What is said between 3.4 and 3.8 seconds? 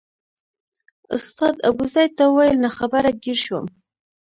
شوم.